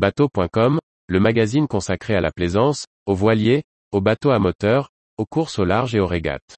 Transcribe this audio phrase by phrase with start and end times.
[0.00, 0.78] Bateau.com,
[1.08, 4.88] le magazine consacré à la plaisance, aux voiliers, aux bateaux à moteur,
[5.18, 6.56] aux courses au large et aux régates.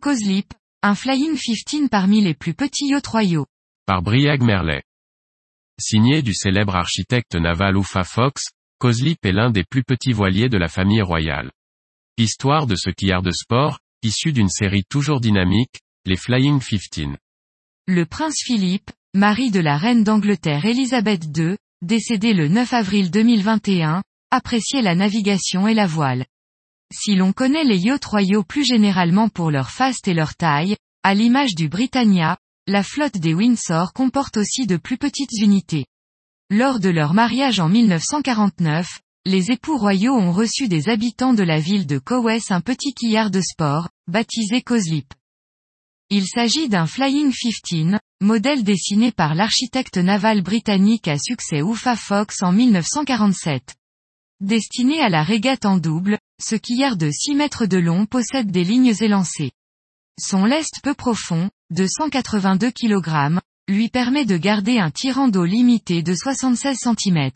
[0.00, 3.44] Coslip, un Flying 15 parmi les plus petits yachts royaux.
[3.84, 4.82] Par Briag Merlet.
[5.78, 10.56] Signé du célèbre architecte naval Uffa Fox, Coslip est l'un des plus petits voiliers de
[10.56, 11.50] la famille royale.
[12.16, 17.16] Histoire de ce quillard de sport, issu d'une série toujours dynamique, les Flying 15.
[17.88, 24.04] Le prince Philippe, mari de la reine d'Angleterre Elisabeth II, décédé le 9 avril 2021,
[24.30, 26.24] appréciait la navigation et la voile.
[26.94, 31.14] Si l'on connaît les yachts royaux plus généralement pour leur faste et leur taille, à
[31.14, 35.86] l'image du Britannia, la flotte des Windsor comporte aussi de plus petites unités.
[36.50, 41.60] Lors de leur mariage en 1949, les époux royaux ont reçu des habitants de la
[41.60, 45.12] ville de Cowes un petit quillard de sport, baptisé Coslip.
[46.08, 52.42] Il s'agit d'un Flying 15, modèle dessiné par l'architecte naval britannique à succès Uffa Fox
[52.42, 53.74] en 1947.
[54.40, 58.64] Destiné à la régate en double, ce quillard de 6 mètres de long possède des
[58.64, 59.52] lignes élancées.
[60.18, 63.38] Son lest peu profond, de 182 kg,
[63.68, 67.30] lui permet de garder un tirant d'eau limité de 76 cm.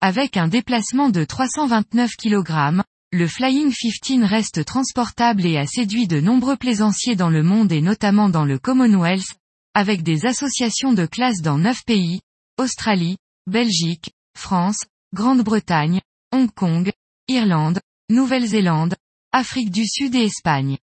[0.00, 6.20] Avec un déplacement de 329 kg, le Flying 15 reste transportable et a séduit de
[6.20, 9.36] nombreux plaisanciers dans le monde et notamment dans le Commonwealth,
[9.74, 12.20] avec des associations de classe dans 9 pays,
[12.58, 13.16] Australie,
[13.46, 16.00] Belgique, France, Grande-Bretagne,
[16.32, 16.90] Hong Kong,
[17.28, 18.96] Irlande, Nouvelle-Zélande,
[19.30, 20.78] Afrique du Sud et Espagne.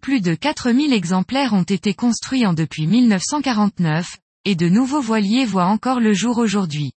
[0.00, 5.66] Plus de 4000 exemplaires ont été construits en depuis 1949, et de nouveaux voiliers voient
[5.66, 6.92] encore le jour aujourd'hui.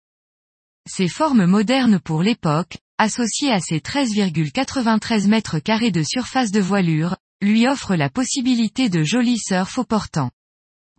[0.88, 7.18] Ces formes modernes pour l'époque, associées à ses 13,93 mètres carrés de surface de voilure,
[7.42, 10.30] lui offrent la possibilité de jolis surf au portant.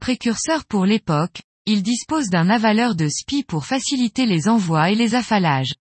[0.00, 5.14] Précurseur pour l'époque, il dispose d'un avaleur de spi pour faciliter les envois et les
[5.14, 5.74] affalages.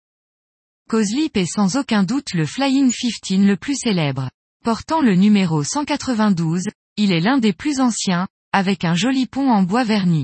[0.88, 4.30] Coslip est sans aucun doute le Flying 15 le plus célèbre.
[4.64, 9.64] Portant le numéro 192, il est l'un des plus anciens, avec un joli pont en
[9.64, 10.24] bois verni.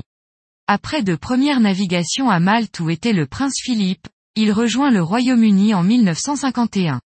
[0.68, 4.06] Après de premières navigations à Malte où était le prince Philippe,
[4.36, 7.00] il rejoint le Royaume-Uni en 1951.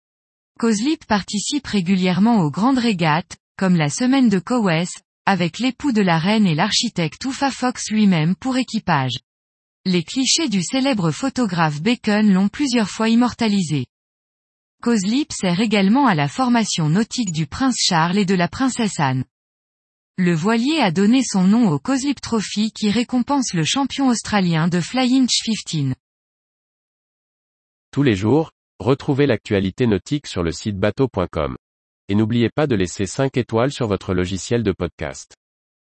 [0.58, 4.88] Coslip participe régulièrement aux grandes régates, comme la semaine de Cowes,
[5.26, 9.18] avec l'époux de la reine et l'architecte Uffa Fox lui-même pour équipage.
[9.84, 13.84] Les clichés du célèbre photographe Bacon l'ont plusieurs fois immortalisé.
[14.80, 19.24] Coslip sert également à la formation nautique du prince Charles et de la princesse Anne.
[20.16, 24.80] Le voilier a donné son nom au Coslip Trophy qui récompense le champion australien de
[24.80, 25.94] Flying 15.
[27.90, 31.56] Tous les jours, retrouvez l'actualité nautique sur le site bateau.com.
[32.08, 35.38] Et n'oubliez pas de laisser 5 étoiles sur votre logiciel de podcast.